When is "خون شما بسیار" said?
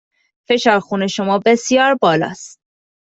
0.79-1.95